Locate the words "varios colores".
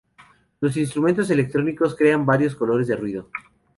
2.25-2.87